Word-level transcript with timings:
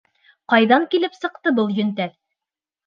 Ҡайҙан 0.53 0.87
килеп 0.95 1.21
сыҡты 1.21 1.55
был 1.61 1.71
йөнтәҫ? 1.77 2.19